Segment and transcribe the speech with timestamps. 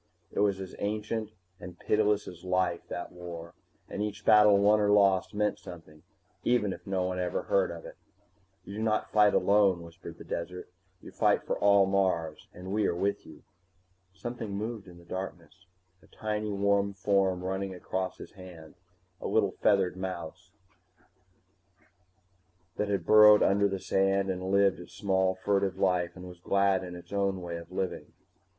[0.31, 1.29] It was as ancient
[1.59, 3.53] and pitiless as life, that war,
[3.87, 6.01] and each battle won or lost meant something
[6.43, 7.97] even if no one ever heard of it.
[8.65, 10.71] You do not fight alone, whispered the desert.
[11.01, 13.43] You fight for all Mars, and we are with you.
[14.11, 15.67] Something moved in the darkness,
[16.01, 18.73] a tiny warm form running across his hand,
[19.21, 20.49] a little feathered mouse
[22.75, 26.39] like thing that burrowed under the sand and lived its small fugitive life and was
[26.39, 28.13] glad in its own way of living.